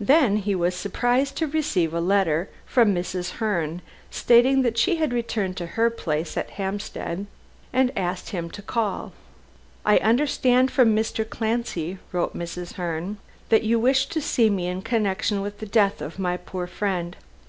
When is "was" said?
0.56-0.74